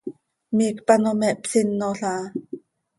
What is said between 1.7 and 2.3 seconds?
aha.